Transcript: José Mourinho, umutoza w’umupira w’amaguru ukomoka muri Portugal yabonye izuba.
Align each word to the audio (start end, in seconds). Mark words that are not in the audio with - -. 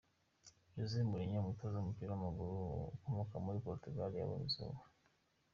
José 0.75 0.99
Mourinho, 1.09 1.37
umutoza 1.41 1.75
w’umupira 1.77 2.09
w’amaguru 2.11 2.57
ukomoka 2.95 3.35
muri 3.45 3.63
Portugal 3.67 4.09
yabonye 4.15 4.45
izuba. 4.49 4.79